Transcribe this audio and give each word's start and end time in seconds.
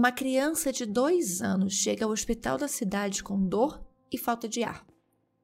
uma 0.00 0.10
criança 0.10 0.72
de 0.72 0.86
dois 0.86 1.42
anos 1.42 1.74
chega 1.74 2.06
ao 2.06 2.10
hospital 2.10 2.56
da 2.56 2.66
cidade 2.66 3.22
com 3.22 3.46
dor 3.46 3.86
e 4.10 4.16
falta 4.16 4.48
de 4.48 4.62
ar. 4.62 4.86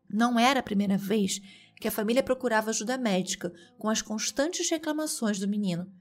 Não 0.09 0.39
era 0.39 0.61
a 0.61 0.63
primeira 0.63 0.97
vez 0.97 1.43
que 1.79 1.87
a 1.87 1.91
família 1.91 2.23
procurava 2.23 2.71
ajuda 2.71 2.97
médica 2.97 3.53
com 3.77 3.91
as 3.91 4.01
constantes 4.01 4.71
reclamações 4.71 5.39
do 5.39 5.47
menino, 5.47 5.93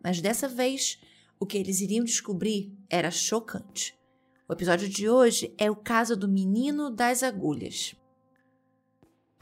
mas 0.00 0.20
dessa 0.20 0.46
vez 0.46 0.96
o 1.40 1.44
que 1.44 1.58
eles 1.58 1.80
iriam 1.80 2.04
descobrir 2.04 2.72
era 2.88 3.10
chocante. 3.10 3.98
O 4.48 4.52
episódio 4.52 4.88
de 4.88 5.08
hoje 5.08 5.52
é 5.58 5.68
o 5.68 5.74
caso 5.74 6.16
do 6.16 6.28
menino 6.28 6.90
das 6.90 7.24
agulhas. 7.24 7.96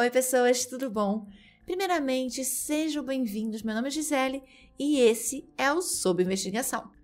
Oi, 0.00 0.10
pessoas, 0.10 0.64
tudo 0.64 0.88
bom? 0.88 1.26
Primeiramente, 1.66 2.42
sejam 2.42 3.04
bem-vindos. 3.04 3.62
Meu 3.62 3.74
nome 3.74 3.88
é 3.88 3.90
Gisele 3.90 4.42
e 4.78 4.98
esse 4.98 5.46
é 5.58 5.70
o 5.70 5.82
Sob 5.82 6.22
Investigação. 6.22 7.01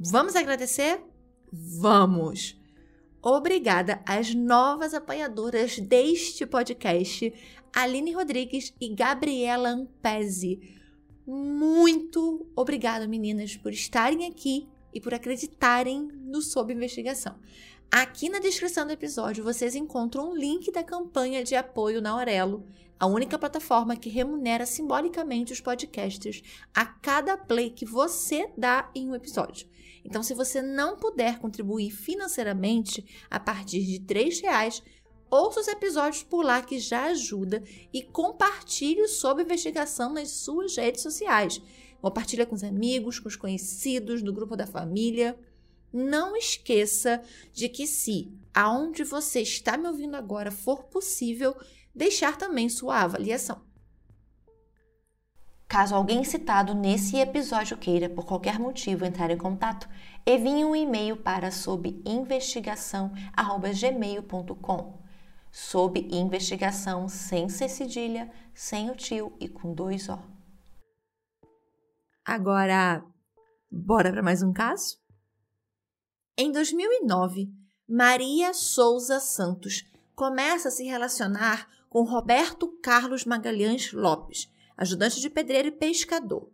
Vamos 0.00 0.36
agradecer? 0.36 1.00
Vamos! 1.52 2.56
Obrigada 3.20 4.00
às 4.06 4.32
novas 4.32 4.94
apoiadoras 4.94 5.76
deste 5.80 6.46
podcast, 6.46 7.32
Aline 7.74 8.12
Rodrigues 8.12 8.72
e 8.80 8.94
Gabriela 8.94 9.70
Ampese. 9.70 10.60
Muito 11.26 12.46
obrigada, 12.54 13.08
meninas, 13.08 13.56
por 13.56 13.72
estarem 13.72 14.26
aqui 14.26 14.68
e 14.94 15.00
por 15.00 15.12
acreditarem 15.12 16.08
no 16.28 16.42
Sob 16.42 16.72
Investigação. 16.72 17.36
Aqui 17.90 18.28
na 18.28 18.38
descrição 18.38 18.86
do 18.86 18.92
episódio 18.92 19.42
vocês 19.42 19.74
encontram 19.74 20.30
um 20.30 20.36
link 20.36 20.70
da 20.70 20.84
campanha 20.84 21.42
de 21.42 21.56
apoio 21.56 22.02
na 22.02 22.10
Aurelo, 22.10 22.66
a 23.00 23.06
única 23.06 23.38
plataforma 23.38 23.96
que 23.96 24.10
remunera 24.10 24.66
simbolicamente 24.66 25.52
os 25.52 25.60
podcasters 25.60 26.42
a 26.74 26.84
cada 26.84 27.36
play 27.36 27.70
que 27.70 27.86
você 27.86 28.50
dá 28.58 28.90
em 28.94 29.08
um 29.08 29.14
episódio. 29.14 29.66
Então, 30.04 30.22
se 30.22 30.34
você 30.34 30.60
não 30.60 30.96
puder 30.96 31.38
contribuir 31.38 31.90
financeiramente 31.90 33.04
a 33.30 33.40
partir 33.40 33.82
de 33.82 34.14
R$ 34.14 34.40
reais, 34.42 34.82
ouça 35.30 35.60
os 35.60 35.68
episódios 35.68 36.22
por 36.22 36.44
lá 36.44 36.60
que 36.62 36.78
já 36.78 37.06
ajuda 37.06 37.62
e 37.92 38.02
compartilhe 38.02 39.06
sobre 39.08 39.44
investigação 39.44 40.12
nas 40.12 40.30
suas 40.30 40.76
redes 40.76 41.02
sociais. 41.02 41.60
Compartilha 42.00 42.46
com 42.46 42.54
os 42.54 42.62
amigos, 42.62 43.18
com 43.18 43.28
os 43.28 43.36
conhecidos, 43.36 44.22
no 44.22 44.32
grupo 44.32 44.56
da 44.56 44.66
família. 44.66 45.38
Não 45.92 46.36
esqueça 46.36 47.22
de 47.52 47.68
que 47.68 47.86
se 47.86 48.32
aonde 48.54 49.04
você 49.04 49.40
está 49.40 49.76
me 49.76 49.86
ouvindo 49.86 50.16
agora 50.16 50.50
for 50.50 50.84
possível, 50.84 51.54
deixar 51.94 52.36
também 52.36 52.68
sua 52.68 53.02
avaliação. 53.02 53.62
Caso 55.68 55.94
alguém 55.94 56.24
citado 56.24 56.74
nesse 56.74 57.18
episódio 57.18 57.76
queira, 57.76 58.08
por 58.08 58.24
qualquer 58.24 58.58
motivo, 58.58 59.04
entrar 59.04 59.30
em 59.30 59.36
contato, 59.36 59.86
envie 60.26 60.64
um 60.64 60.74
e-mail 60.74 61.16
para 61.16 61.50
sob 61.50 62.02
investigação@gmail.com. 62.06 64.98
Sob 65.52 66.08
investigação 66.10 67.08
sem 67.08 67.48
C 67.48 67.68
cedilha, 67.68 68.30
sem 68.54 68.90
o 68.90 68.96
tio 68.96 69.36
e 69.38 69.48
com 69.48 69.74
dois 69.74 70.08
O. 70.08 70.18
Agora, 72.24 73.04
bora 73.70 74.10
para 74.10 74.22
mais 74.22 74.42
um 74.42 74.52
caso? 74.52 74.96
Em 76.40 76.52
2009, 76.52 77.50
Maria 77.88 78.54
Souza 78.54 79.18
Santos 79.18 79.84
começa 80.14 80.68
a 80.68 80.70
se 80.70 80.84
relacionar 80.84 81.68
com 81.90 82.04
Roberto 82.04 82.68
Carlos 82.80 83.24
Magalhães 83.24 83.92
Lopes, 83.92 84.48
ajudante 84.76 85.20
de 85.20 85.28
pedreiro 85.28 85.66
e 85.66 85.72
pescador. 85.72 86.48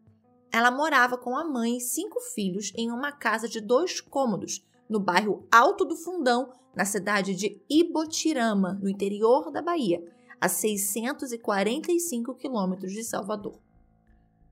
Ela 0.50 0.70
morava 0.70 1.18
com 1.18 1.36
a 1.36 1.44
mãe 1.44 1.76
e 1.76 1.80
cinco 1.82 2.18
filhos 2.34 2.72
em 2.74 2.90
uma 2.90 3.12
casa 3.12 3.46
de 3.46 3.60
dois 3.60 4.00
cômodos, 4.00 4.66
no 4.88 4.98
bairro 4.98 5.46
Alto 5.52 5.84
do 5.84 5.96
Fundão, 5.96 6.50
na 6.74 6.86
cidade 6.86 7.34
de 7.34 7.62
Ibotirama, 7.68 8.78
no 8.80 8.88
interior 8.88 9.52
da 9.52 9.60
Bahia, 9.60 10.02
a 10.40 10.48
645 10.48 12.34
quilômetros 12.36 12.90
de 12.90 13.04
Salvador. 13.04 13.60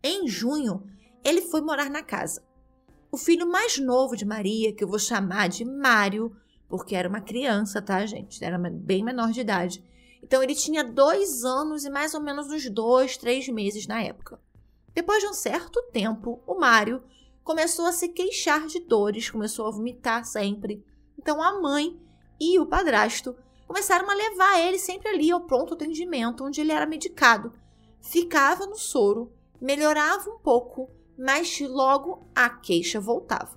Em 0.05 0.29
junho, 0.29 0.85
ele 1.25 1.41
foi 1.41 1.63
morar 1.63 1.89
na 1.89 2.03
casa. 2.03 2.43
O 3.15 3.19
filho 3.19 3.47
mais 3.47 3.77
novo 3.77 4.17
de 4.17 4.25
Maria, 4.25 4.75
que 4.75 4.83
eu 4.83 4.89
vou 4.89 4.99
chamar 4.99 5.47
de 5.47 5.67
Mário, 5.67 6.35
porque 6.67 6.97
era 6.97 7.07
uma 7.07 7.21
criança, 7.21 7.83
tá, 7.83 8.07
gente? 8.07 8.43
Era 8.43 8.57
bem 8.57 9.05
menor 9.05 9.33
de 9.33 9.43
idade. 9.43 9.85
Então 10.23 10.43
ele 10.43 10.55
tinha 10.55 10.83
dois 10.83 11.45
anos 11.45 11.85
e 11.85 11.91
mais 11.91 12.15
ou 12.15 12.23
menos 12.23 12.47
uns 12.47 12.71
dois, 12.71 13.19
três 13.19 13.47
meses 13.49 13.87
na 13.87 14.03
época. 14.03 14.41
Depois 14.95 15.21
de 15.21 15.29
um 15.29 15.35
certo 15.35 15.83
tempo, 15.93 16.43
o 16.47 16.55
Mário 16.55 17.03
começou 17.45 17.85
a 17.85 17.93
se 17.93 18.09
queixar 18.09 18.67
de 18.67 18.81
dores, 18.81 19.29
começou 19.29 19.67
a 19.67 19.71
vomitar 19.71 20.25
sempre. 20.25 20.83
Então 21.19 21.43
a 21.43 21.61
mãe 21.61 22.01
e 22.41 22.59
o 22.59 22.65
padrasto 22.65 23.37
começaram 23.67 24.09
a 24.11 24.15
levar 24.15 24.59
ele 24.59 24.79
sempre 24.79 25.11
ali 25.11 25.31
ao 25.31 25.43
pronto 25.43 25.75
atendimento, 25.75 26.45
onde 26.45 26.63
ele 26.63 26.73
era 26.73 26.87
medicado. 26.87 27.53
Ficava 28.01 28.67
no 28.67 28.77
soro, 28.77 29.31
melhorava 29.61 30.31
um 30.31 30.39
pouco, 30.39 30.89
mas 31.23 31.61
logo 31.61 32.27
a 32.35 32.51
queixa 32.51 32.99
voltava. 32.99 33.57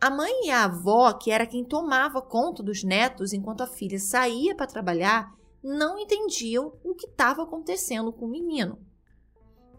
A 0.00 0.10
mãe 0.10 0.46
e 0.46 0.50
a 0.50 0.64
avó, 0.64 1.12
que 1.12 1.30
era 1.30 1.46
quem 1.46 1.64
tomava 1.64 2.20
conta 2.20 2.64
dos 2.64 2.82
netos 2.82 3.32
enquanto 3.32 3.60
a 3.60 3.66
filha 3.68 3.96
saía 3.96 4.56
para 4.56 4.66
trabalhar, 4.66 5.32
não 5.62 5.96
entendiam 5.96 6.72
o 6.82 6.92
que 6.92 7.06
estava 7.06 7.44
acontecendo 7.44 8.12
com 8.12 8.26
o 8.26 8.30
menino. 8.30 8.84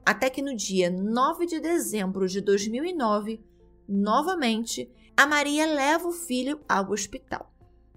Até 0.06 0.30
que 0.30 0.42
no 0.42 0.56
dia 0.56 0.90
9 0.90 1.46
de 1.46 1.60
dezembro 1.60 2.30
de 2.30 2.40
2009, 2.40 3.44
novamente, 3.86 4.90
a 5.18 5.28
Maria 5.28 5.66
leva 5.66 6.08
o 6.08 6.14
filho 6.14 6.62
ao 6.68 6.90
hospital. 6.92 7.52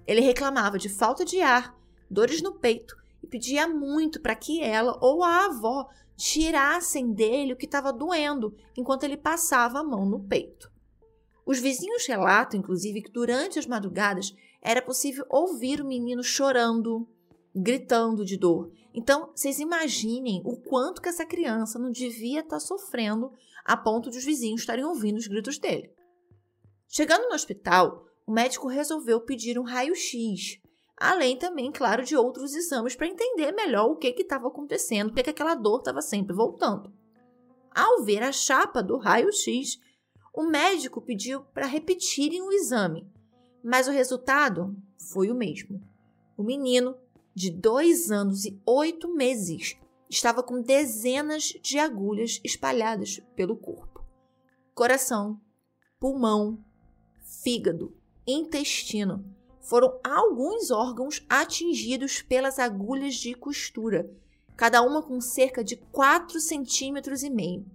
Ele 0.08 0.20
reclamava 0.20 0.76
de 0.76 0.88
falta 0.88 1.24
de 1.24 1.40
ar, 1.40 1.78
dores 2.10 2.42
no 2.42 2.54
peito 2.54 2.96
e 3.22 3.28
pedia 3.28 3.68
muito 3.68 4.20
para 4.20 4.34
que 4.34 4.60
ela 4.60 4.98
ou 5.00 5.22
a 5.22 5.44
avó 5.44 5.88
tirassem 6.18 7.12
dele 7.12 7.52
o 7.52 7.56
que 7.56 7.64
estava 7.64 7.92
doendo 7.92 8.52
enquanto 8.76 9.04
ele 9.04 9.16
passava 9.16 9.78
a 9.78 9.84
mão 9.84 10.04
no 10.04 10.18
peito. 10.18 10.70
Os 11.46 11.60
vizinhos 11.60 12.04
relatam, 12.06 12.58
inclusive, 12.58 13.00
que 13.00 13.12
durante 13.12 13.58
as 13.58 13.66
madrugadas 13.66 14.34
era 14.60 14.82
possível 14.82 15.24
ouvir 15.30 15.80
o 15.80 15.86
menino 15.86 16.22
chorando, 16.22 17.08
gritando 17.54 18.24
de 18.24 18.36
dor. 18.36 18.70
Então, 18.92 19.30
vocês 19.34 19.60
imaginem 19.60 20.42
o 20.44 20.56
quanto 20.56 21.00
que 21.00 21.08
essa 21.08 21.24
criança 21.24 21.78
não 21.78 21.92
devia 21.92 22.40
estar 22.40 22.56
tá 22.56 22.60
sofrendo 22.60 23.32
a 23.64 23.76
ponto 23.76 24.10
de 24.10 24.18
os 24.18 24.24
vizinhos 24.24 24.62
estarem 24.62 24.84
ouvindo 24.84 25.18
os 25.18 25.28
gritos 25.28 25.56
dele. 25.56 25.94
Chegando 26.88 27.28
no 27.28 27.34
hospital, 27.34 28.04
o 28.26 28.32
médico 28.32 28.66
resolveu 28.66 29.20
pedir 29.20 29.58
um 29.58 29.62
raio-x 29.62 30.60
além 30.98 31.36
também, 31.36 31.70
claro, 31.70 32.04
de 32.04 32.16
outros 32.16 32.54
exames 32.54 32.96
para 32.96 33.06
entender 33.06 33.52
melhor 33.52 33.90
o 33.90 33.96
que 33.96 34.08
estava 34.08 34.48
acontecendo, 34.48 35.12
porque 35.12 35.30
aquela 35.30 35.54
dor 35.54 35.78
estava 35.78 36.02
sempre 36.02 36.34
voltando. 36.34 36.92
Ao 37.74 38.02
ver 38.02 38.22
a 38.22 38.32
chapa 38.32 38.82
do 38.82 38.96
raio-x, 38.96 39.78
o 40.34 40.44
médico 40.44 41.00
pediu 41.00 41.42
para 41.54 41.66
repetirem 41.66 42.42
o 42.42 42.52
exame, 42.52 43.06
mas 43.62 43.86
o 43.86 43.92
resultado 43.92 44.76
foi 45.12 45.30
o 45.30 45.34
mesmo. 45.34 45.80
O 46.36 46.42
menino, 46.42 46.96
de 47.34 47.50
dois 47.50 48.10
anos 48.10 48.44
e 48.44 48.60
oito 48.66 49.14
meses, 49.14 49.76
estava 50.10 50.42
com 50.42 50.60
dezenas 50.60 51.44
de 51.62 51.78
agulhas 51.78 52.40
espalhadas 52.42 53.20
pelo 53.36 53.56
corpo. 53.56 54.04
Coração, 54.74 55.40
pulmão, 56.00 56.58
fígado, 57.42 57.96
intestino 58.26 59.37
foram 59.68 60.00
alguns 60.02 60.70
órgãos 60.70 61.22
atingidos 61.28 62.22
pelas 62.22 62.58
agulhas 62.58 63.16
de 63.16 63.34
costura, 63.34 64.10
cada 64.56 64.80
uma 64.80 65.02
com 65.02 65.20
cerca 65.20 65.62
de 65.62 65.76
4 65.76 66.40
centímetros 66.40 67.22
e 67.22 67.28
meio. 67.28 67.66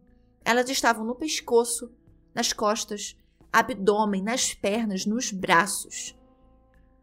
Elas 0.44 0.68
estavam 0.70 1.06
no 1.06 1.14
pescoço, 1.14 1.92
nas 2.34 2.52
costas, 2.52 3.16
abdômen, 3.52 4.24
nas 4.24 4.56
pernas, 4.56 5.06
nos 5.06 5.32
braços. 5.32 6.18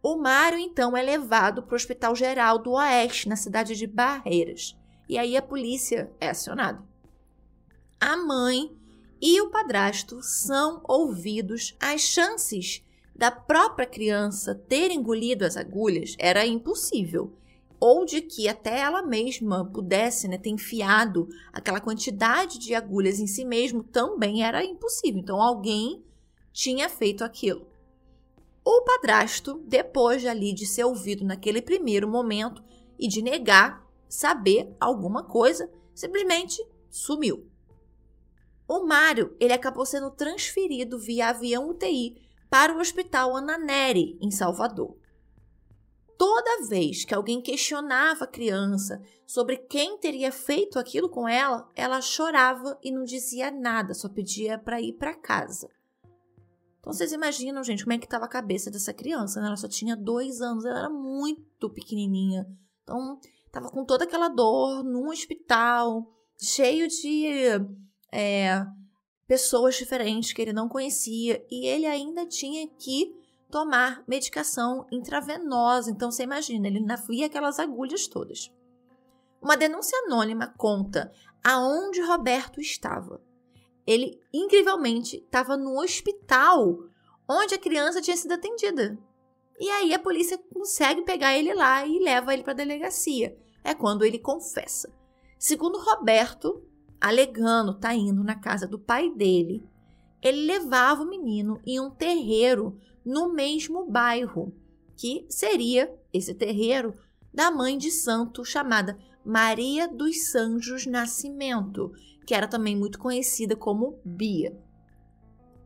O 0.03 0.17
Mário 0.17 0.59
então 0.59 0.97
é 0.97 1.03
levado 1.03 1.63
para 1.63 1.75
o 1.75 1.77
Hospital 1.77 2.17
Geral 2.17 2.59
do 2.59 2.73
Oeste, 2.73 3.29
na 3.29 3.37
cidade 3.37 3.77
de 3.77 3.87
Barreiras, 3.87 4.77
e 5.09 5.17
aí 5.17 5.37
a 5.37 5.43
polícia 5.43 6.11
é 6.21 6.31
acionada. 6.31 6.83
A 8.01 8.17
mãe 8.17 8.77
e 9.23 9.41
o 9.41 9.51
padrasto 9.51 10.21
são 10.21 10.83
ouvidos. 10.89 11.77
As 11.79 12.01
chances 12.01 12.83
da 13.21 13.31
própria 13.31 13.87
criança 13.87 14.55
ter 14.55 14.91
engolido 14.91 15.45
as 15.45 15.55
agulhas 15.55 16.17
era 16.19 16.47
impossível. 16.47 17.37
Ou 17.79 18.07
de 18.07 18.23
que 18.23 18.49
até 18.49 18.81
ela 18.81 19.03
mesma 19.03 19.63
pudesse 19.63 20.27
né, 20.27 20.39
ter 20.39 20.49
enfiado 20.49 21.29
aquela 21.53 21.83
quantidade 21.83 22.59
de 22.59 22.75
agulhas 22.75 23.21
em 23.21 23.27
si 23.27 23.45
mesmo 23.45 23.83
também 23.83 24.43
era 24.43 24.65
impossível. 24.65 25.21
Então 25.21 25.39
alguém 25.39 26.03
tinha 26.51 26.89
feito 26.89 27.23
aquilo. 27.23 27.67
O 28.65 28.81
padrasto, 28.85 29.63
depois 29.67 30.23
de 30.23 30.29
ali 30.29 30.55
de 30.55 30.65
ser 30.65 30.85
ouvido 30.85 31.23
naquele 31.23 31.61
primeiro 31.61 32.09
momento 32.09 32.65
e 32.99 33.07
de 33.07 33.21
negar 33.21 33.87
saber 34.09 34.75
alguma 34.81 35.25
coisa, 35.25 35.71
simplesmente 35.95 36.57
sumiu. 36.89 37.47
O 38.67 38.87
Mário, 38.87 39.37
ele 39.39 39.53
acabou 39.53 39.85
sendo 39.85 40.11
transferido 40.11 40.99
via 40.99 41.29
avião 41.29 41.69
UTI 41.69 42.30
para 42.51 42.77
o 42.77 42.81
Hospital 42.81 43.37
Ana 43.37 43.57
Neri, 43.57 44.19
em 44.21 44.31
Salvador. 44.31 44.99
Toda 46.19 46.67
vez 46.69 47.05
que 47.05 47.15
alguém 47.15 47.41
questionava 47.41 48.25
a 48.25 48.27
criança 48.27 49.01
sobre 49.27 49.57
quem 49.57 49.97
teria 49.97 50.33
feito 50.33 50.79
aquilo 50.79 51.09
com 51.09 51.27
ela, 51.27 51.71
ela 51.75 52.01
chorava 52.03 52.79
e 52.83 52.91
não 52.91 53.05
dizia 53.05 53.51
nada, 53.51 53.95
só 53.95 54.09
pedia 54.09 54.59
para 54.59 54.81
ir 54.81 54.95
para 54.95 55.15
casa. 55.15 55.71
Então 56.81 56.93
vocês 56.93 57.13
imaginam, 57.13 57.63
gente, 57.63 57.85
como 57.85 57.93
é 57.93 57.99
que 57.99 58.05
estava 58.05 58.25
a 58.25 58.29
cabeça 58.29 58.71
dessa 58.71 58.93
criança, 58.93 59.41
né? 59.41 59.47
Ela 59.47 59.57
só 59.57 59.69
tinha 59.69 59.97
dois 59.97 60.41
anos, 60.41 60.65
ela 60.65 60.81
era 60.81 60.91
muito 60.91 61.71
pequenininha. 61.71 62.47
Então, 62.83 63.19
estava 63.47 63.71
com 63.71 63.85
toda 63.85 64.05
aquela 64.05 64.29
dor 64.29 64.83
num 64.83 65.09
hospital, 65.09 66.11
cheio 66.39 66.89
de 66.89 67.27
é, 68.13 68.67
pessoas 69.31 69.77
diferentes 69.77 70.33
que 70.33 70.43
ele 70.43 70.53
não 70.53 70.69
conhecia 70.69 71.41
e 71.49 71.65
ele 71.65 71.87
ainda 71.87 72.27
tinha 72.27 72.67
que 72.67 73.15
tomar 73.49 74.03
medicação 74.05 74.85
intravenosa. 74.91 75.89
Então 75.89 76.11
você 76.11 76.25
imagina, 76.25 76.67
ele 76.67 76.85
via 77.07 77.27
aquelas 77.27 77.61
agulhas 77.61 78.09
todas. 78.09 78.53
Uma 79.41 79.57
denúncia 79.57 79.97
anônima 80.01 80.53
conta 80.59 81.13
aonde 81.45 82.03
Roberto 82.03 82.61
estava. 82.61 83.23
Ele, 83.87 84.21
incrivelmente, 84.35 85.19
estava 85.19 85.57
no 85.57 85.81
hospital 85.81 86.81
onde 87.29 87.55
a 87.55 87.59
criança 87.59 88.03
tinha 88.03 88.17
sido 88.17 88.33
atendida. 88.33 88.99
E 89.61 89.71
aí 89.71 89.95
a 89.95 89.99
polícia 90.01 90.37
consegue 90.53 91.03
pegar 91.03 91.39
ele 91.39 91.55
lá 91.55 91.87
e 91.87 92.01
leva 92.01 92.35
ele 92.35 92.43
para 92.43 92.53
a 92.53 92.57
delegacia. 92.57 93.39
É 93.63 93.75
quando 93.75 94.05
ele 94.05 94.19
confessa. 94.19 94.93
Segundo 95.39 95.79
Roberto, 95.79 96.69
alegando 97.01 97.79
tá 97.79 97.95
indo 97.95 98.23
na 98.23 98.35
casa 98.35 98.67
do 98.67 98.79
pai 98.79 99.11
dele, 99.11 99.65
ele 100.23 100.47
levava 100.47 101.03
o 101.03 101.09
menino 101.09 101.61
em 101.67 101.81
um 101.81 101.91
terreiro 101.91 102.79
no 103.05 103.33
mesmo 103.33 103.91
bairro, 103.91 104.53
que 104.97 105.25
seria 105.29 105.93
esse 106.13 106.35
terreiro 106.35 106.95
da 107.33 107.51
mãe 107.51 107.79
de 107.79 107.91
santo 107.91 108.45
chamada 108.45 108.99
Maria 109.25 109.89
dos 109.89 110.31
Sanjos 110.31 110.87
Nascimento, 110.87 111.93
que 112.27 112.35
era 112.35 112.47
também 112.47 112.77
muito 112.77 112.99
conhecida 112.99 113.57
como 113.57 113.99
Bia. 114.05 114.57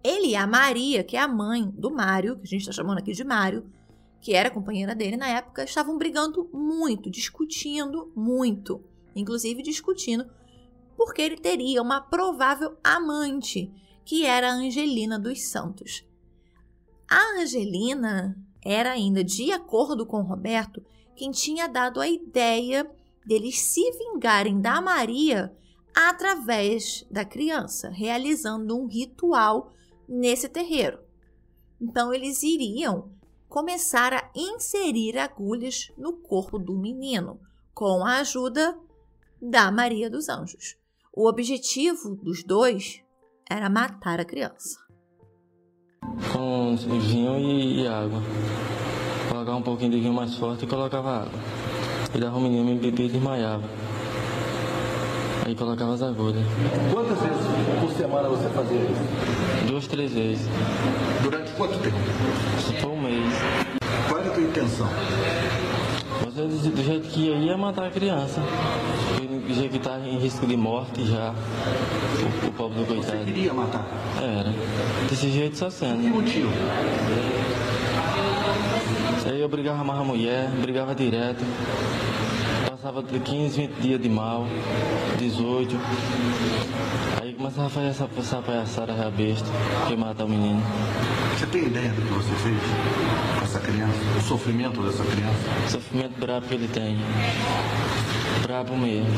Ele 0.03 0.29
e 0.29 0.37
a 0.37 0.47
Maria, 0.47 1.03
que 1.03 1.17
é 1.17 1.21
a 1.21 1.27
mãe 1.27 1.71
do 1.71 1.91
Mário, 1.91 2.37
que 2.37 2.43
a 2.43 2.47
gente 2.47 2.61
está 2.61 2.73
chamando 2.73 2.99
aqui 2.99 3.13
de 3.13 3.25
Mário, 3.25 3.71
que 4.21 4.35
era 4.35 4.51
companheira 4.51 4.95
dele 4.95 5.17
na 5.17 5.29
época, 5.29 5.65
estavam 5.65 5.99
brigando 5.99 6.49
muito, 6.53 7.11
discutindo 7.11 8.13
muito, 8.15 8.83
inclusive 9.17 9.63
discutindo 9.63 10.27
porque 10.97 11.23
ele 11.23 11.37
teria 11.37 11.83
uma 11.83 12.01
provável 12.01 12.77
amante, 12.83 13.73
que 14.05 14.25
era 14.25 14.51
a 14.51 14.55
Angelina 14.55 15.19
dos 15.19 15.49
Santos. 15.49 16.07
A 17.09 17.41
Angelina 17.41 18.37
era 18.65 18.93
ainda, 18.93 19.23
de 19.23 19.53
acordo 19.53 20.07
com 20.07 20.23
Roberto, 20.23 20.85
quem 21.15 21.31
tinha 21.31 21.69
dado 21.69 22.01
a 22.01 22.09
ideia 22.09 22.91
deles 23.25 23.61
se 23.61 23.83
vingarem 23.93 24.61
da 24.61 24.81
Maria 24.81 25.55
através 25.95 27.07
da 27.11 27.25
criança, 27.25 27.89
realizando 27.89 28.77
um 28.77 28.87
ritual 28.87 29.73
nesse 30.09 30.49
terreiro. 30.49 30.99
Então 31.81 32.13
eles 32.13 32.43
iriam 32.43 33.11
começar 33.49 34.13
a 34.13 34.31
inserir 34.35 35.19
agulhas 35.19 35.93
no 35.97 36.15
corpo 36.15 36.59
do 36.59 36.77
menino, 36.77 37.41
com 37.73 38.05
a 38.05 38.19
ajuda 38.19 38.77
da 39.41 39.71
Maria 39.71 40.11
dos 40.11 40.29
Anjos. 40.29 40.77
O 41.17 41.29
objetivo 41.29 42.17
dos 42.25 42.43
dois 42.43 43.01
era 43.49 43.71
matar 43.71 44.19
a 44.19 44.25
criança. 44.25 44.81
Com 46.33 46.75
vinho 46.75 47.39
e, 47.39 47.83
e 47.83 47.87
água. 47.87 48.21
Colocava 49.29 49.59
um 49.59 49.63
pouquinho 49.63 49.93
de 49.93 50.01
vinho 50.01 50.13
mais 50.13 50.35
forte 50.35 50.65
e 50.65 50.67
colocava 50.67 51.19
água. 51.23 51.39
E 52.13 52.19
dava 52.19 52.37
o 52.37 52.41
menino 52.41 52.65
me 52.65 52.75
beber 52.75 53.05
e 53.05 53.09
desmaiava. 53.11 53.63
Aí 55.47 55.55
colocava 55.55 55.95
as 55.95 56.03
agulhas. 56.03 56.45
Quantas 56.93 57.21
vezes 57.21 57.47
por 57.81 57.91
semana 57.93 58.29
você 58.29 58.49
fazia 58.49 58.81
isso? 58.81 59.69
Duas, 59.69 59.87
três 59.87 60.11
vezes. 60.11 60.49
Durante 61.23 61.53
quanto 61.53 61.79
tempo? 61.79 61.97
Por 62.81 62.91
um 62.91 63.01
mês. 63.01 63.33
Qual 64.09 64.19
era 64.19 64.31
a 64.31 64.35
tua 64.35 64.43
intenção? 64.43 64.89
Você, 66.25 66.71
do 66.71 66.83
jeito 66.83 67.09
que 67.09 67.27
ia, 67.27 67.37
ia 67.37 67.57
matar 67.57 67.85
a 67.87 67.91
criança 67.93 68.41
já 69.53 69.69
que 69.69 69.77
está 69.77 69.99
em 69.99 70.19
risco 70.19 70.47
de 70.47 70.57
morte 70.57 71.05
já, 71.07 71.33
o, 71.33 72.47
o 72.47 72.53
pobre 72.53 72.79
do 72.79 72.87
coitado. 72.87 73.19
Você 73.19 73.25
queria 73.25 73.53
matar? 73.53 73.87
Era. 74.23 74.55
Desse 75.09 75.31
jeito 75.31 75.59
só 75.59 75.69
sendo. 75.69 76.01
Que 76.01 76.09
motivo? 76.09 76.51
Aí 79.27 79.41
eu 79.41 79.49
brigava 79.49 79.83
mais 79.83 80.01
a 80.01 80.05
mulher, 80.05 80.49
brigava 80.61 80.95
direto. 80.95 81.45
Passava 82.71 83.03
de 83.03 83.19
15, 83.19 83.61
20 83.63 83.71
dias 83.81 84.01
de 84.01 84.09
mal, 84.09 84.47
18. 85.19 85.77
Aí 87.23 87.33
começava 87.35 87.67
a 87.67 87.71
fazer 87.71 87.87
essa, 87.89 88.09
essa 88.17 88.37
palhaçada 88.43 88.95
já 88.95 89.11
besta, 89.11 89.49
que 89.89 89.97
mata 89.97 90.25
o 90.25 90.29
menino. 90.29 90.63
Você 91.37 91.47
tem 91.47 91.67
ideia 91.67 91.91
do 91.91 92.03
que 92.03 92.13
você 92.13 92.35
fez 92.43 92.59
com 93.39 93.45
essa 93.45 93.61
criança? 93.61 93.99
O 94.19 94.23
sofrimento 94.23 94.83
dessa 94.83 95.05
criança? 95.05 95.67
O 95.67 95.71
sofrimento 95.71 96.21
bravo 96.21 96.47
que 96.47 96.55
ele 96.55 96.69
tem 96.69 96.99
brabo 98.43 98.77
mesmo. 98.77 99.09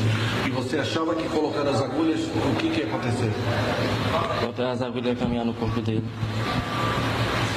E 0.45 0.49
você 0.49 0.77
achava 0.77 1.15
que 1.15 1.27
colocando 1.29 1.69
as 1.69 1.81
agulhas, 1.81 2.21
o 2.21 2.55
que, 2.57 2.69
que 2.69 2.79
ia 2.81 2.87
acontecer? 2.87 3.31
Botar 4.45 4.71
as 4.71 4.81
agulhas 4.81 5.13
e 5.13 5.19
caminhar 5.19 5.45
no 5.45 5.53
corpo 5.53 5.81
dele. 5.81 6.03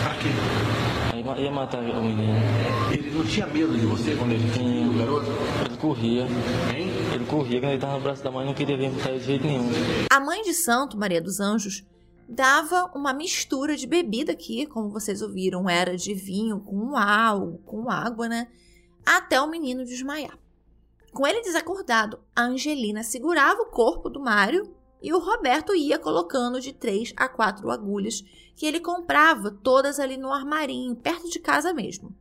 Pra 0.03 0.15
quê? 0.15 0.29
Aí 1.13 1.45
ia 1.45 1.51
matar 1.51 1.81
o 1.81 2.03
menino. 2.03 2.39
Ele 2.91 3.11
não 3.11 3.25
tinha 3.25 3.47
medo 3.47 3.77
de 3.79 3.87
você 3.87 4.17
quando 4.17 4.33
ele 4.33 4.51
tinha 4.53 4.89
o 4.89 4.99
garoto? 4.99 5.27
Ele 5.67 5.77
corria. 5.77 6.23
Hein? 6.75 6.91
Ele 7.13 7.25
corria, 7.27 7.61
quando 7.61 7.71
ele 7.71 7.75
estava 7.75 7.95
no 7.95 8.01
braço 8.01 8.25
da 8.25 8.31
mãe, 8.31 8.47
não 8.47 8.55
queria 8.55 8.77
vir 8.77 8.91
de 8.91 9.21
jeito 9.21 9.47
nenhum. 9.47 9.69
A 10.11 10.21
mãe 10.21 10.43
de 10.43 10.55
santo, 10.55 10.97
Maria 10.97 11.21
dos 11.21 11.41
Anjos, 11.41 11.85
dava 12.29 12.91
uma 12.95 13.13
mistura 13.13 13.77
de 13.77 13.87
bebida 13.87 14.33
aqui, 14.33 14.67
como 14.67 14.91
vocês 14.91 15.21
ouviram, 15.21 15.69
era 15.69 15.97
de 15.97 16.15
vinho 16.15 16.61
com 16.61 16.97
álcool, 16.97 17.59
com 17.67 17.91
água, 17.91 18.29
né? 18.29 18.47
Até 19.05 19.41
o 19.41 19.51
menino 19.51 19.85
desmaiar. 19.85 20.40
Com 21.13 21.27
ele 21.27 21.43
desacordado, 21.43 22.21
a 22.35 22.43
Angelina 22.43 23.03
segurava 23.03 23.63
o 23.63 23.71
corpo 23.71 24.09
do 24.09 24.21
Mário 24.21 24.75
e 25.03 25.13
o 25.13 25.19
Roberto 25.19 25.75
ia 25.75 25.99
colocando 25.99 26.61
de 26.61 26.73
três 26.73 27.13
a 27.17 27.29
quatro 27.29 27.71
agulhas 27.71 28.23
que 28.55 28.67
ele 28.67 28.81
comprava, 28.81 29.51
todas 29.51 29.99
ali 29.99 30.17
no 30.17 30.33
armarinho, 30.33 30.95
perto 30.95 31.29
de 31.29 31.39
casa 31.39 31.73
mesmo. 31.73 32.15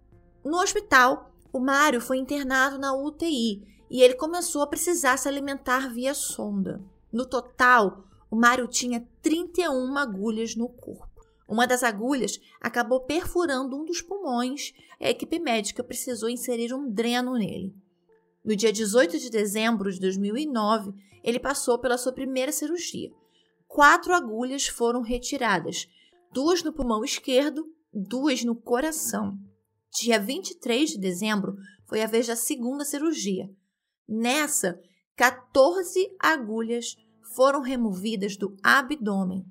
No 0.43 0.57
hospital, 0.57 1.31
o 1.51 1.59
Mário 1.59 1.99
foi 1.99 2.17
internado 2.17 2.77
na 2.79 2.95
UTI 2.95 3.67
e 3.89 4.01
ele 4.01 4.13
começou 4.13 4.61
a 4.61 4.67
precisar 4.67 5.17
se 5.17 5.27
alimentar 5.27 5.91
via 5.91 6.13
sonda. 6.13 6.81
No 7.11 7.25
total, 7.25 8.03
o 8.31 8.35
Mário 8.35 8.67
tinha 8.67 9.07
31 9.21 9.97
agulhas 9.97 10.55
no 10.55 10.69
corpo. 10.69 11.09
Uma 11.47 11.65
das 11.65 11.83
agulhas 11.83 12.39
acabou 12.61 13.01
perfurando 13.01 13.75
um 13.75 13.83
dos 13.83 14.01
pulmões 14.01 14.71
e 14.99 15.05
a 15.05 15.09
equipe 15.09 15.39
médica 15.39 15.83
precisou 15.83 16.29
inserir 16.29 16.73
um 16.73 16.89
dreno 16.89 17.33
nele. 17.33 17.75
No 18.43 18.55
dia 18.55 18.71
18 18.71 19.19
de 19.19 19.29
dezembro 19.29 19.91
de 19.91 19.99
2009, 19.99 20.93
ele 21.23 21.39
passou 21.39 21.77
pela 21.77 21.97
sua 21.97 22.13
primeira 22.13 22.51
cirurgia. 22.51 23.11
Quatro 23.67 24.13
agulhas 24.13 24.67
foram 24.67 25.01
retiradas, 25.01 25.87
duas 26.31 26.63
no 26.63 26.73
pulmão 26.73 27.03
esquerdo, 27.03 27.65
duas 27.93 28.43
no 28.43 28.55
coração. 28.55 29.37
Dia 29.91 30.19
23 30.19 30.91
de 30.91 30.99
dezembro 30.99 31.55
foi 31.85 32.01
a 32.01 32.07
vez 32.07 32.27
da 32.27 32.35
segunda 32.35 32.85
cirurgia. 32.85 33.49
Nessa, 34.07 34.79
14 35.15 36.15
agulhas 36.19 36.95
foram 37.35 37.61
removidas 37.61 38.37
do 38.37 38.55
abdômen. 38.63 39.45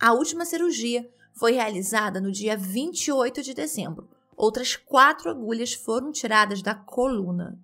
A 0.00 0.12
última 0.12 0.44
cirurgia 0.44 1.08
foi 1.34 1.52
realizada 1.52 2.20
no 2.20 2.32
dia 2.32 2.56
28 2.56 3.42
de 3.42 3.54
dezembro. 3.54 4.08
Outras 4.36 4.76
quatro 4.76 5.30
agulhas 5.30 5.74
foram 5.74 6.10
tiradas 6.10 6.62
da 6.62 6.74
coluna. 6.74 7.58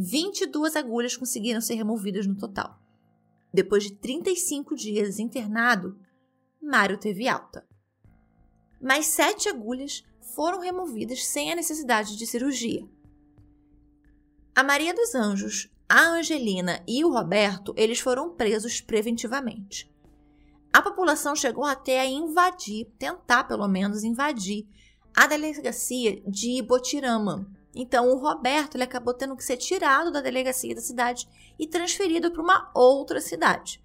22 0.00 0.76
agulhas 0.76 1.14
conseguiram 1.14 1.60
ser 1.60 1.74
removidas 1.74 2.26
no 2.26 2.34
total. 2.34 2.80
Depois 3.52 3.84
de 3.84 3.92
35 3.92 4.74
dias 4.74 5.18
internado, 5.18 5.98
Mário 6.62 6.96
teve 6.96 7.28
alta. 7.28 7.66
Mais 8.80 9.06
sete 9.06 9.48
agulhas 9.48 10.02
foram 10.34 10.60
removidas 10.60 11.26
sem 11.26 11.52
a 11.52 11.56
necessidade 11.56 12.16
de 12.16 12.26
cirurgia. 12.26 12.88
A 14.54 14.62
Maria 14.62 14.94
dos 14.94 15.14
Anjos, 15.14 15.68
a 15.86 16.00
Angelina 16.00 16.82
e 16.88 17.04
o 17.04 17.12
Roberto, 17.12 17.74
eles 17.76 18.00
foram 18.00 18.34
presos 18.34 18.80
preventivamente. 18.80 19.92
A 20.72 20.80
população 20.80 21.36
chegou 21.36 21.64
até 21.64 22.00
a 22.00 22.06
invadir, 22.06 22.86
tentar 22.98 23.44
pelo 23.44 23.68
menos 23.68 24.02
invadir, 24.02 24.66
a 25.14 25.26
delegacia 25.26 26.22
de 26.26 26.52
Ibotirama, 26.58 27.59
então, 27.74 28.08
o 28.08 28.18
Roberto 28.18 28.74
ele 28.74 28.84
acabou 28.84 29.14
tendo 29.14 29.36
que 29.36 29.44
ser 29.44 29.56
tirado 29.56 30.10
da 30.10 30.20
delegacia 30.20 30.74
da 30.74 30.80
cidade 30.80 31.28
e 31.58 31.66
transferido 31.66 32.30
para 32.30 32.42
uma 32.42 32.70
outra 32.74 33.20
cidade. 33.20 33.82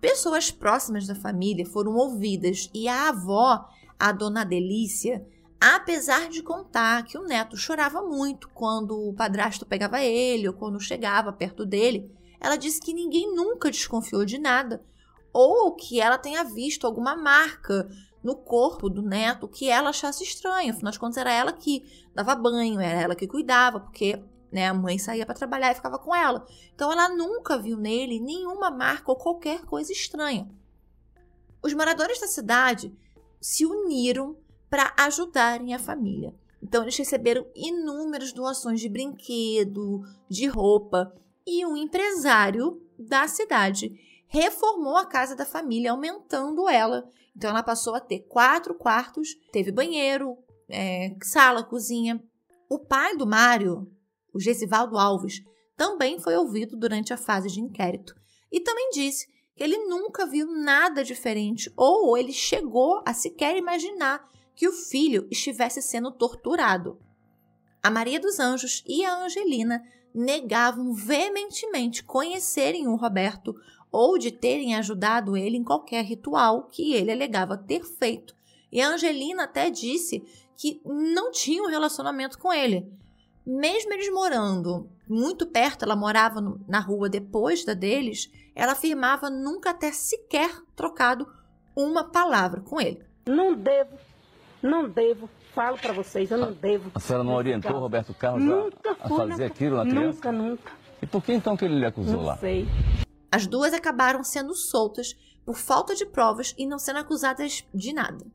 Pessoas 0.00 0.50
próximas 0.50 1.06
da 1.06 1.14
família 1.14 1.64
foram 1.64 1.94
ouvidas 1.94 2.68
e 2.74 2.88
a 2.88 3.10
avó, 3.10 3.68
a 3.96 4.10
dona 4.10 4.44
Delícia, 4.44 5.24
apesar 5.60 6.28
de 6.28 6.42
contar 6.42 7.04
que 7.04 7.16
o 7.16 7.22
neto 7.22 7.56
chorava 7.56 8.02
muito 8.02 8.48
quando 8.48 8.98
o 8.98 9.14
padrasto 9.14 9.64
pegava 9.64 10.02
ele 10.02 10.48
ou 10.48 10.54
quando 10.54 10.80
chegava 10.80 11.32
perto 11.32 11.64
dele, 11.64 12.10
ela 12.40 12.56
disse 12.56 12.80
que 12.80 12.92
ninguém 12.92 13.32
nunca 13.32 13.70
desconfiou 13.70 14.24
de 14.24 14.38
nada 14.38 14.84
ou 15.32 15.72
que 15.76 16.00
ela 16.00 16.18
tenha 16.18 16.42
visto 16.42 16.84
alguma 16.84 17.14
marca 17.14 17.88
no 18.22 18.36
corpo 18.36 18.88
do 18.88 19.02
neto 19.02 19.48
que 19.48 19.68
ela 19.68 19.90
achasse 19.90 20.22
estranho. 20.22 20.72
Afinal 20.72 20.92
de 20.92 20.98
contas, 20.98 21.16
era 21.16 21.32
ela 21.32 21.52
que 21.52 21.84
dava 22.14 22.34
banho, 22.34 22.80
era 22.80 23.00
ela 23.00 23.14
que 23.14 23.26
cuidava, 23.26 23.80
porque 23.80 24.22
né, 24.50 24.68
a 24.68 24.74
mãe 24.74 24.98
saía 24.98 25.24
para 25.24 25.34
trabalhar 25.34 25.72
e 25.72 25.74
ficava 25.74 25.98
com 25.98 26.14
ela. 26.14 26.46
Então, 26.74 26.92
ela 26.92 27.08
nunca 27.08 27.58
viu 27.58 27.76
nele 27.76 28.20
nenhuma 28.20 28.70
marca 28.70 29.10
ou 29.10 29.16
qualquer 29.16 29.62
coisa 29.62 29.92
estranha. 29.92 30.48
Os 31.62 31.72
moradores 31.72 32.20
da 32.20 32.26
cidade 32.26 32.94
se 33.40 33.64
uniram 33.64 34.36
para 34.68 34.94
ajudarem 34.98 35.74
a 35.74 35.78
família. 35.78 36.34
Então, 36.62 36.82
eles 36.82 36.96
receberam 36.96 37.46
inúmeras 37.56 38.32
doações 38.32 38.80
de 38.80 38.88
brinquedo, 38.88 40.02
de 40.28 40.46
roupa, 40.46 41.12
e 41.46 41.66
um 41.66 41.76
empresário 41.76 42.80
da 42.98 43.26
cidade 43.26 43.98
reformou 44.32 44.96
a 44.96 45.04
casa 45.04 45.36
da 45.36 45.44
família, 45.44 45.92
aumentando 45.92 46.66
ela. 46.66 47.06
Então, 47.36 47.50
ela 47.50 47.62
passou 47.62 47.94
a 47.94 48.00
ter 48.00 48.20
quatro 48.20 48.74
quartos, 48.74 49.28
teve 49.52 49.70
banheiro, 49.70 50.38
é, 50.70 51.14
sala, 51.22 51.62
cozinha. 51.62 52.18
O 52.66 52.78
pai 52.78 53.14
do 53.14 53.26
Mário, 53.26 53.86
o 54.32 54.40
Gesivaldo 54.40 54.96
Alves, 54.96 55.42
também 55.76 56.18
foi 56.18 56.34
ouvido 56.34 56.78
durante 56.78 57.12
a 57.12 57.18
fase 57.18 57.48
de 57.48 57.60
inquérito 57.60 58.14
e 58.50 58.58
também 58.58 58.88
disse 58.90 59.26
que 59.54 59.62
ele 59.62 59.76
nunca 59.84 60.26
viu 60.26 60.46
nada 60.46 61.04
diferente 61.04 61.70
ou 61.76 62.16
ele 62.16 62.32
chegou 62.32 63.02
a 63.04 63.12
sequer 63.12 63.56
imaginar 63.56 64.26
que 64.54 64.66
o 64.66 64.72
filho 64.72 65.28
estivesse 65.30 65.82
sendo 65.82 66.10
torturado. 66.10 66.98
A 67.82 67.90
Maria 67.90 68.18
dos 68.18 68.38
Anjos 68.38 68.82
e 68.86 69.04
a 69.04 69.24
Angelina 69.24 69.82
negavam 70.14 70.94
veementemente 70.94 72.02
conhecerem 72.02 72.88
o 72.88 72.96
Roberto 72.96 73.54
ou 73.92 74.16
de 74.16 74.32
terem 74.32 74.74
ajudado 74.74 75.36
ele 75.36 75.56
em 75.56 75.62
qualquer 75.62 76.02
ritual 76.04 76.64
que 76.64 76.94
ele 76.94 77.12
alegava 77.12 77.56
ter 77.56 77.84
feito. 77.84 78.34
E 78.72 78.80
a 78.80 78.88
Angelina 78.88 79.44
até 79.44 79.68
disse 79.70 80.24
que 80.56 80.80
não 80.84 81.30
tinha 81.30 81.62
um 81.62 81.68
relacionamento 81.68 82.38
com 82.38 82.52
ele. 82.52 82.90
Mesmo 83.46 83.92
eles 83.92 84.10
morando 84.10 84.88
muito 85.06 85.46
perto, 85.46 85.84
ela 85.84 85.94
morava 85.94 86.40
na 86.66 86.80
rua 86.80 87.08
depois 87.08 87.64
da 87.64 87.74
deles, 87.74 88.30
ela 88.54 88.72
afirmava 88.72 89.28
nunca 89.28 89.74
ter 89.74 89.92
sequer 89.92 90.50
trocado 90.74 91.28
uma 91.76 92.04
palavra 92.04 92.60
com 92.62 92.80
ele. 92.80 93.04
Não 93.26 93.54
devo, 93.54 93.98
não 94.62 94.88
devo 94.88 95.28
falo 95.54 95.76
para 95.78 95.92
vocês, 95.92 96.30
eu 96.30 96.38
não 96.38 96.52
devo. 96.52 96.90
A 96.94 97.00
senhora 97.00 97.24
não 97.24 97.34
orientou 97.34 97.78
Roberto 97.78 98.14
Carlos 98.14 98.42
nunca 98.42 98.96
a, 99.00 99.06
a 99.06 99.08
fazer 99.08 99.44
aquilo 99.44 99.76
na 99.76 99.84
criança? 99.84 100.06
Nunca, 100.06 100.32
nunca. 100.32 100.72
E 101.00 101.06
por 101.06 101.22
que 101.22 101.32
então 101.32 101.56
que 101.56 101.64
ele 101.64 101.78
lhe 101.78 101.86
acusou 101.86 102.18
não 102.18 102.24
lá? 102.24 102.36
sei. 102.36 102.66
As 103.32 103.46
duas 103.46 103.72
acabaram 103.72 104.22
sendo 104.22 104.54
soltas 104.54 105.16
por 105.42 105.56
falta 105.56 105.94
de 105.94 106.04
provas 106.04 106.54
e 106.58 106.66
não 106.66 106.78
sendo 106.78 106.98
acusadas 106.98 107.66
de 107.72 107.90
nada. 107.90 108.26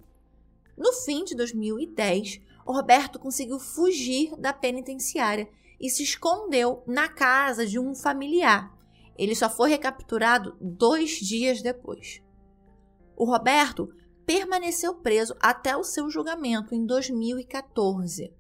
No 0.76 0.92
fim 0.92 1.24
de 1.24 1.36
2010, 1.36 2.42
o 2.66 2.74
Roberto 2.74 3.20
conseguiu 3.20 3.60
fugir 3.60 4.36
da 4.38 4.52
penitenciária 4.52 5.48
e 5.80 5.88
se 5.88 6.02
escondeu 6.02 6.82
na 6.88 7.08
casa 7.08 7.64
de 7.64 7.78
um 7.78 7.94
familiar. 7.94 8.76
Ele 9.16 9.36
só 9.36 9.48
foi 9.48 9.70
recapturado 9.70 10.58
dois 10.60 11.12
dias 11.12 11.62
depois. 11.62 12.24
O 13.16 13.24
Roberto 13.24 13.94
permaneceu 14.26 14.96
preso 14.96 15.36
até 15.40 15.78
o 15.78 15.84
seu 15.84 16.10
julgamento 16.10 16.74
em 16.74 16.84
2014. 16.84 18.34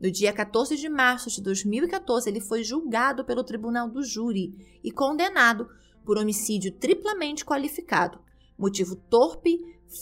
No 0.00 0.10
dia 0.10 0.32
14 0.32 0.74
de 0.74 0.88
março 0.88 1.30
de 1.30 1.42
2014, 1.42 2.30
ele 2.30 2.40
foi 2.40 2.64
julgado 2.64 3.26
pelo 3.26 3.44
Tribunal 3.44 3.90
do 3.90 4.02
Júri 4.02 4.80
e 4.82 4.90
condenado 4.90 5.68
por 6.04 6.18
homicídio 6.18 6.72
triplamente 6.72 7.44
qualificado, 7.44 8.20
motivo 8.58 8.96
torpe, 8.96 9.58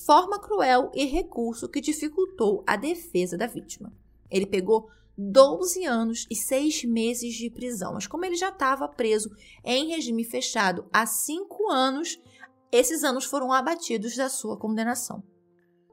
forma 0.07 0.39
cruel 0.39 0.91
e 0.95 1.05
recurso 1.05 1.69
que 1.69 1.81
dificultou 1.81 2.63
a 2.67 2.77
defesa 2.77 3.37
da 3.37 3.47
vítima. 3.47 3.93
Ele 4.31 4.47
pegou 4.47 4.89
12 5.17 5.85
anos 5.85 6.27
e 6.31 6.37
6 6.37 6.85
meses 6.85 7.35
de 7.35 7.51
prisão, 7.51 7.95
mas 7.95 8.07
como 8.07 8.25
ele 8.25 8.37
já 8.37 8.49
estava 8.49 8.89
preso 8.89 9.31
em 9.65 9.89
regime 9.89 10.25
fechado 10.25 10.89
há 10.93 11.05
5 11.05 11.71
anos, 11.71 12.19
esses 12.73 13.03
anos 13.03 13.25
foram 13.25 13.53
abatidos 13.53 14.17
da 14.17 14.29
sua 14.29 14.57
condenação. 14.57 15.23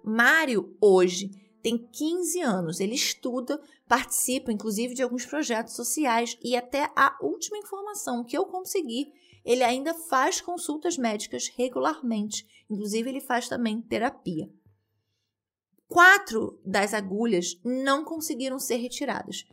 Mário, 0.04 0.78
hoje, 0.80 1.30
tem 1.62 1.78
15 1.78 2.40
anos. 2.40 2.80
Ele 2.80 2.96
estuda, 2.96 3.60
participa, 3.88 4.52
inclusive, 4.54 4.94
de 4.94 5.04
alguns 5.04 5.26
projetos 5.26 5.76
sociais 5.76 6.38
e 6.42 6.56
até 6.56 6.90
a 6.96 7.18
última 7.22 7.58
informação 7.58 8.24
que 8.24 8.38
eu 8.38 8.46
consegui, 8.46 9.12
ele 9.48 9.64
ainda 9.64 9.94
faz 9.94 10.42
consultas 10.42 10.98
médicas 10.98 11.48
regularmente. 11.48 12.46
Inclusive, 12.70 13.10
ele 13.10 13.22
faz 13.22 13.48
também 13.48 13.82
terapia. 13.82 14.52
Quatro 15.88 16.60
das 16.66 16.94
agulhas 16.94 17.58
não 17.64 18.04
conseguiram 18.04 18.60
ser 18.60 18.76
retiradas. 18.76 19.46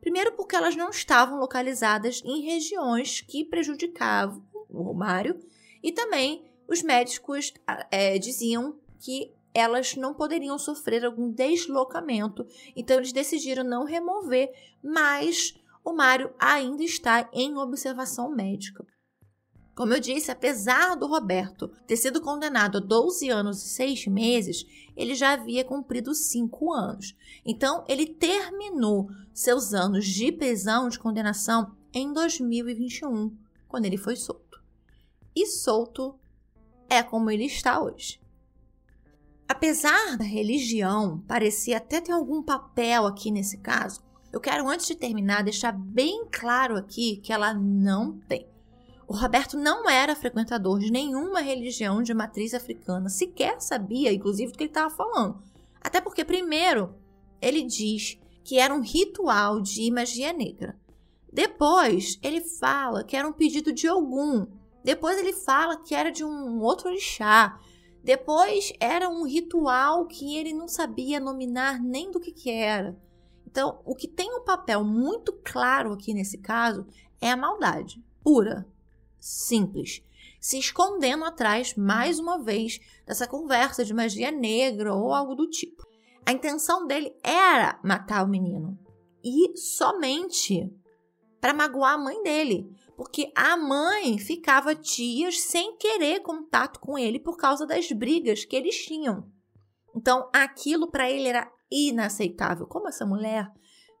Primeiro, 0.00 0.32
porque 0.32 0.56
elas 0.56 0.74
não 0.74 0.88
estavam 0.88 1.38
localizadas 1.38 2.22
em 2.24 2.40
regiões 2.40 3.20
que 3.20 3.44
prejudicavam 3.44 4.42
o 4.70 4.94
Mário, 4.94 5.38
e 5.82 5.92
também 5.92 6.50
os 6.66 6.82
médicos 6.82 7.52
é, 7.90 8.18
diziam 8.18 8.80
que 8.98 9.34
elas 9.52 9.94
não 9.96 10.14
poderiam 10.14 10.58
sofrer 10.58 11.04
algum 11.04 11.30
deslocamento, 11.30 12.46
então 12.74 12.96
eles 12.96 13.12
decidiram 13.12 13.62
não 13.62 13.84
remover, 13.84 14.50
mas 14.82 15.54
o 15.84 15.92
Mário 15.92 16.32
ainda 16.38 16.82
está 16.82 17.28
em 17.34 17.54
observação 17.58 18.34
médica. 18.34 18.86
Como 19.74 19.94
eu 19.94 20.00
disse, 20.00 20.30
apesar 20.30 20.94
do 20.96 21.06
Roberto 21.06 21.68
ter 21.86 21.96
sido 21.96 22.20
condenado 22.20 22.76
a 22.76 22.80
12 22.80 23.30
anos 23.30 23.64
e 23.64 23.68
6 23.70 24.06
meses, 24.06 24.66
ele 24.94 25.14
já 25.14 25.32
havia 25.32 25.64
cumprido 25.64 26.14
5 26.14 26.72
anos. 26.72 27.16
Então, 27.44 27.82
ele 27.88 28.06
terminou 28.06 29.08
seus 29.32 29.72
anos 29.72 30.06
de 30.06 30.30
prisão, 30.30 30.88
de 30.88 30.98
condenação, 30.98 31.74
em 31.94 32.12
2021, 32.12 33.34
quando 33.66 33.86
ele 33.86 33.96
foi 33.96 34.16
solto. 34.16 34.62
E 35.34 35.46
solto 35.46 36.18
é 36.88 37.02
como 37.02 37.30
ele 37.30 37.46
está 37.46 37.80
hoje. 37.80 38.20
Apesar 39.48 40.16
da 40.18 40.24
religião 40.24 41.22
parecer 41.26 41.74
até 41.74 42.00
ter 42.00 42.12
algum 42.12 42.42
papel 42.42 43.06
aqui 43.06 43.30
nesse 43.30 43.58
caso, 43.58 44.02
eu 44.30 44.40
quero, 44.40 44.68
antes 44.68 44.86
de 44.86 44.94
terminar, 44.94 45.42
deixar 45.42 45.72
bem 45.72 46.26
claro 46.30 46.76
aqui 46.76 47.16
que 47.18 47.32
ela 47.32 47.52
não 47.52 48.18
tem. 48.28 48.51
O 49.12 49.14
Roberto 49.14 49.58
não 49.58 49.90
era 49.90 50.16
frequentador 50.16 50.78
de 50.78 50.90
nenhuma 50.90 51.42
religião 51.42 52.02
de 52.02 52.14
matriz 52.14 52.54
africana, 52.54 53.10
sequer 53.10 53.60
sabia, 53.60 54.10
inclusive, 54.10 54.50
do 54.50 54.56
que 54.56 54.64
ele 54.64 54.70
estava 54.70 54.88
falando. 54.88 55.38
Até 55.82 56.00
porque, 56.00 56.24
primeiro, 56.24 56.94
ele 57.38 57.62
diz 57.62 58.18
que 58.42 58.58
era 58.58 58.72
um 58.72 58.80
ritual 58.80 59.60
de 59.60 59.90
magia 59.90 60.32
negra. 60.32 60.80
Depois, 61.30 62.18
ele 62.22 62.40
fala 62.40 63.04
que 63.04 63.14
era 63.14 63.28
um 63.28 63.34
pedido 63.34 63.70
de 63.70 63.86
algum, 63.86 64.46
depois 64.82 65.18
ele 65.18 65.34
fala 65.34 65.76
que 65.76 65.94
era 65.94 66.10
de 66.10 66.24
um 66.24 66.62
outro 66.62 66.88
orixá. 66.88 67.60
Depois 68.02 68.72
era 68.80 69.10
um 69.10 69.26
ritual 69.26 70.06
que 70.06 70.38
ele 70.38 70.54
não 70.54 70.68
sabia 70.68 71.20
nominar 71.20 71.78
nem 71.82 72.10
do 72.10 72.18
que, 72.18 72.32
que 72.32 72.50
era. 72.50 72.98
Então, 73.46 73.78
o 73.84 73.94
que 73.94 74.08
tem 74.08 74.32
um 74.34 74.42
papel 74.42 74.82
muito 74.82 75.34
claro 75.44 75.92
aqui 75.92 76.14
nesse 76.14 76.38
caso 76.38 76.86
é 77.20 77.30
a 77.30 77.36
maldade 77.36 78.02
pura, 78.24 78.66
simples, 79.24 80.02
se 80.40 80.58
escondendo 80.58 81.24
atrás, 81.24 81.74
mais 81.76 82.18
uma 82.18 82.42
vez, 82.42 82.80
dessa 83.06 83.26
conversa 83.26 83.84
de 83.84 83.94
magia 83.94 84.30
negra 84.30 84.92
ou 84.94 85.12
algo 85.12 85.34
do 85.34 85.48
tipo. 85.48 85.86
A 86.26 86.32
intenção 86.32 86.86
dele 86.86 87.14
era 87.22 87.80
matar 87.84 88.24
o 88.24 88.28
menino 88.28 88.78
e 89.24 89.56
somente 89.56 90.68
para 91.40 91.54
magoar 91.54 91.94
a 91.94 91.98
mãe 91.98 92.22
dele 92.22 92.68
porque 92.96 93.32
a 93.34 93.56
mãe 93.56 94.16
ficava 94.18 94.74
dias 94.74 95.40
sem 95.40 95.76
querer 95.76 96.20
contato 96.20 96.78
com 96.78 96.98
ele 96.98 97.18
por 97.18 97.36
causa 97.36 97.66
das 97.66 97.90
brigas 97.90 98.44
que 98.44 98.54
eles 98.54 98.76
tinham. 98.76 99.28
Então, 99.94 100.28
aquilo 100.32 100.88
para 100.88 101.10
ele 101.10 101.26
era 101.26 101.50
inaceitável. 101.70 102.66
Como 102.66 102.88
essa 102.88 103.04
mulher, 103.04 103.50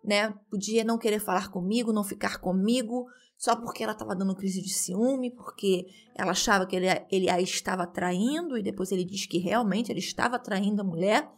né, 0.04 0.32
podia 0.48 0.84
não 0.84 0.98
querer 0.98 1.18
falar 1.18 1.50
comigo, 1.50 1.92
não 1.92 2.04
ficar 2.04 2.38
comigo, 2.38 3.06
só 3.42 3.56
porque 3.56 3.82
ela 3.82 3.90
estava 3.90 4.14
dando 4.14 4.36
crise 4.36 4.62
de 4.62 4.72
ciúme, 4.72 5.28
porque 5.28 5.88
ela 6.14 6.30
achava 6.30 6.64
que 6.64 6.76
ele, 6.76 6.86
ele 7.10 7.28
a 7.28 7.40
estava 7.40 7.84
traindo 7.84 8.56
e 8.56 8.62
depois 8.62 8.92
ele 8.92 9.04
diz 9.04 9.26
que 9.26 9.38
realmente 9.38 9.90
ele 9.90 9.98
estava 9.98 10.38
traindo 10.38 10.80
a 10.80 10.84
mulher. 10.84 11.28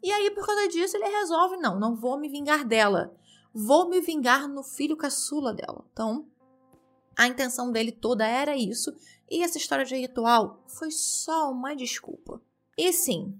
E 0.00 0.12
aí, 0.12 0.30
por 0.30 0.46
causa 0.46 0.68
disso, 0.68 0.96
ele 0.96 1.08
resolve: 1.08 1.56
não, 1.56 1.80
não 1.80 1.96
vou 1.96 2.16
me 2.16 2.28
vingar 2.28 2.64
dela. 2.64 3.12
Vou 3.52 3.88
me 3.88 4.00
vingar 4.00 4.46
no 4.46 4.62
filho 4.62 4.96
caçula 4.96 5.52
dela. 5.52 5.84
Então, 5.92 6.28
a 7.18 7.26
intenção 7.26 7.72
dele 7.72 7.90
toda 7.90 8.24
era 8.24 8.56
isso 8.56 8.94
E 9.28 9.42
essa 9.42 9.58
história 9.58 9.84
de 9.84 9.96
ritual 9.96 10.62
foi 10.68 10.92
só 10.92 11.50
uma 11.50 11.74
desculpa. 11.74 12.40
E 12.78 12.92
sim, 12.92 13.36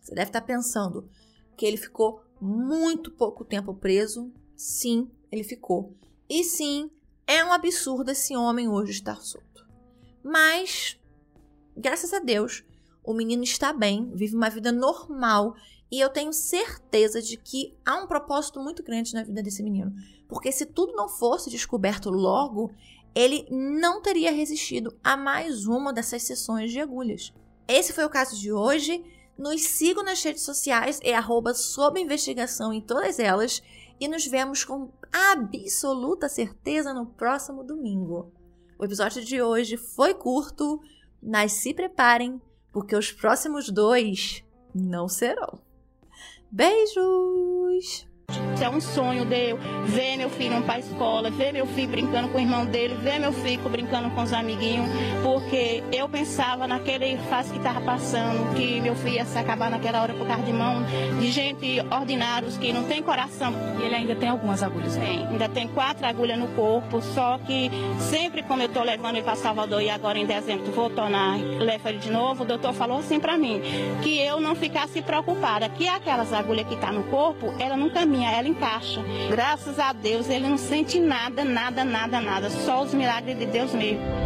você 0.00 0.12
deve 0.12 0.30
estar 0.30 0.42
pensando 0.42 1.08
que 1.56 1.64
ele 1.64 1.76
ficou 1.76 2.20
muito 2.40 3.12
pouco 3.12 3.44
tempo 3.44 3.72
preso. 3.74 4.32
Sim, 4.56 5.08
ele 5.30 5.44
ficou. 5.44 5.96
E 6.28 6.42
sim, 6.42 6.90
é 7.28 7.44
um 7.44 7.52
absurdo 7.52 8.10
esse 8.10 8.34
homem 8.34 8.68
hoje 8.68 8.92
estar 8.92 9.20
solto. 9.20 9.68
Mas, 10.24 10.98
graças 11.76 12.14
a 12.14 12.20
Deus, 12.20 12.64
o 13.04 13.12
menino 13.12 13.44
está 13.44 13.70
bem, 13.70 14.10
vive 14.14 14.34
uma 14.34 14.48
vida 14.48 14.72
normal 14.72 15.54
e 15.92 16.00
eu 16.00 16.08
tenho 16.08 16.32
certeza 16.32 17.20
de 17.20 17.36
que 17.36 17.76
há 17.84 17.96
um 17.96 18.06
propósito 18.06 18.60
muito 18.60 18.82
grande 18.82 19.12
na 19.12 19.22
vida 19.22 19.42
desse 19.42 19.62
menino. 19.62 19.92
Porque 20.26 20.50
se 20.50 20.64
tudo 20.64 20.94
não 20.94 21.08
fosse 21.08 21.50
descoberto 21.50 22.10
logo, 22.10 22.70
ele 23.14 23.46
não 23.50 24.00
teria 24.00 24.32
resistido 24.32 24.98
a 25.04 25.16
mais 25.16 25.66
uma 25.66 25.92
dessas 25.92 26.22
sessões 26.22 26.70
de 26.70 26.80
agulhas. 26.80 27.32
Esse 27.66 27.92
foi 27.92 28.04
o 28.04 28.10
caso 28.10 28.38
de 28.38 28.50
hoje. 28.50 29.04
Nos 29.36 29.62
sigam 29.62 30.02
nas 30.02 30.22
redes 30.22 30.42
sociais, 30.42 30.98
é 31.02 31.14
arroba 31.14 31.54
sob 31.54 32.00
investigação 32.00 32.72
em 32.72 32.80
todas 32.80 33.18
elas. 33.18 33.62
E 34.00 34.06
nos 34.06 34.26
vemos 34.26 34.64
com 34.64 34.92
absoluta 35.12 36.28
certeza 36.28 36.94
no 36.94 37.06
próximo 37.06 37.64
domingo. 37.64 38.32
O 38.78 38.84
episódio 38.84 39.24
de 39.24 39.42
hoje 39.42 39.76
foi 39.76 40.14
curto, 40.14 40.80
mas 41.20 41.52
se 41.52 41.74
preparem, 41.74 42.40
porque 42.72 42.94
os 42.94 43.10
próximos 43.10 43.68
dois 43.70 44.44
não 44.74 45.08
serão. 45.08 45.60
Beijos! 46.50 48.08
É 48.60 48.68
um 48.68 48.80
sonho 48.80 49.24
de 49.24 49.50
eu 49.50 49.58
ver 49.86 50.16
meu 50.16 50.28
filho 50.28 50.56
indo 50.56 50.66
para 50.66 50.80
escola, 50.80 51.30
ver 51.30 51.52
meu 51.52 51.66
filho 51.66 51.88
brincando 51.88 52.28
com 52.28 52.38
o 52.38 52.40
irmão 52.40 52.66
dele, 52.66 52.94
ver 52.96 53.18
meu 53.20 53.32
filho 53.32 53.68
brincando 53.68 54.10
com 54.10 54.22
os 54.22 54.32
amiguinhos, 54.32 54.86
porque 55.22 55.82
eu 55.92 56.08
pensava 56.08 56.66
naquele 56.66 57.16
fase 57.30 57.52
que 57.52 57.58
estava 57.58 57.80
passando, 57.80 58.54
que 58.56 58.80
meu 58.80 58.96
filho 58.96 59.14
ia 59.14 59.24
se 59.24 59.38
acabar 59.38 59.70
naquela 59.70 60.02
hora 60.02 60.12
por 60.12 60.26
causa 60.26 60.42
de 60.42 60.52
mão 60.52 60.82
de 61.20 61.30
gente 61.30 61.80
ordinários 61.90 62.56
que 62.58 62.72
não 62.72 62.84
tem 62.84 63.00
coração. 63.00 63.54
E 63.80 63.84
ele 63.84 63.94
ainda 63.94 64.16
tem 64.16 64.28
algumas 64.28 64.62
agulhas? 64.62 64.96
Tem, 64.96 65.26
ainda 65.26 65.48
tem 65.48 65.68
quatro 65.68 66.04
agulhas 66.06 66.38
no 66.38 66.48
corpo, 66.48 67.00
só 67.00 67.38
que 67.38 67.70
sempre 68.10 68.42
como 68.42 68.62
eu 68.62 68.66
estou 68.66 68.82
levando 68.82 69.16
ele 69.16 69.24
para 69.24 69.36
Salvador 69.36 69.80
e 69.80 69.88
agora 69.88 70.18
em 70.18 70.26
dezembro 70.26 70.72
vou 70.72 70.90
tornar, 70.90 71.38
levo 71.38 71.88
ele 71.88 71.98
de 71.98 72.10
novo, 72.10 72.42
o 72.42 72.46
doutor 72.46 72.72
falou 72.72 72.98
assim 72.98 73.20
para 73.20 73.38
mim, 73.38 73.62
que 74.02 74.18
eu 74.18 74.40
não 74.40 74.56
ficasse 74.56 75.00
preocupada, 75.00 75.68
que 75.68 75.86
aquelas 75.88 76.32
agulhas 76.32 76.66
que 76.66 76.74
estão 76.74 76.88
tá 76.88 76.94
no 76.94 77.04
corpo, 77.04 77.54
ela 77.58 77.76
não 77.76 77.88
caminha, 77.88 78.17
ela 78.24 78.48
encaixa. 78.48 79.02
Graças 79.30 79.78
a 79.78 79.92
Deus 79.92 80.28
ele 80.28 80.48
não 80.48 80.58
sente 80.58 80.98
nada, 80.98 81.44
nada, 81.44 81.84
nada, 81.84 82.20
nada. 82.20 82.50
Só 82.50 82.82
os 82.82 82.94
milagres 82.94 83.38
de 83.38 83.46
Deus 83.46 83.72
mesmo. 83.72 84.17